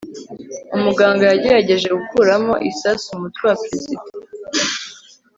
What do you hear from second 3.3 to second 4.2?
wa perezida